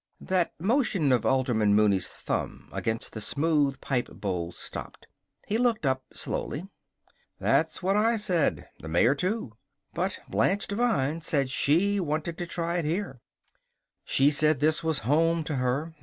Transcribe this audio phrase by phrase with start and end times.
[0.19, 5.05] That motion of Alderman Mooney's thumb against the smooth pipe bowl stopped.
[5.45, 6.67] He looked up slowly.
[7.37, 9.53] "That's what I said the mayor too.
[9.93, 13.21] But Blanche Devine said she wanted to try it here.
[14.03, 15.93] She said this was home to her.